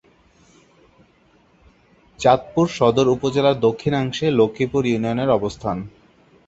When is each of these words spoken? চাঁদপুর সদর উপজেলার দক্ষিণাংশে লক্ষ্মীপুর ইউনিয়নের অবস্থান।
চাঁদপুর 2.19 2.65
সদর 2.69 3.07
উপজেলার 3.07 3.55
দক্ষিণাংশে 3.59 4.25
লক্ষ্মীপুর 4.31 4.83
ইউনিয়নের 4.85 5.29
অবস্থান। 5.29 5.77